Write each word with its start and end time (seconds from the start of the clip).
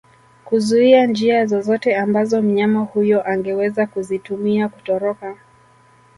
kuzuia 0.45 1.05
njia 1.07 1.45
zozote 1.45 1.95
ambazo 1.97 2.41
mnyama 2.41 2.79
huyo 2.79 3.23
angeweza 3.27 3.87
kuzitumia 3.87 4.69
kutoroka 4.69 5.37